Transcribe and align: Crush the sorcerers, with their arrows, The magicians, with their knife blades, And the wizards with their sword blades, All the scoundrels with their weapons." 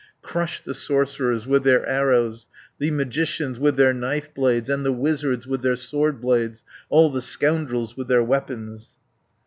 Crush 0.23 0.63
the 0.63 0.73
sorcerers, 0.73 1.45
with 1.45 1.63
their 1.63 1.85
arrows, 1.87 2.47
The 2.79 2.89
magicians, 2.89 3.59
with 3.59 3.75
their 3.75 3.93
knife 3.93 4.33
blades, 4.33 4.67
And 4.67 4.83
the 4.83 4.91
wizards 4.91 5.45
with 5.45 5.61
their 5.61 5.75
sword 5.75 6.19
blades, 6.19 6.63
All 6.89 7.11
the 7.11 7.21
scoundrels 7.21 7.95
with 7.95 8.07
their 8.07 8.23
weapons." 8.23 8.97